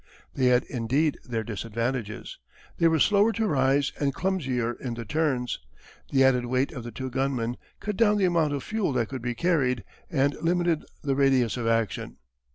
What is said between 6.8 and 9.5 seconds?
the two gunmen cut down the amount of fuel that could be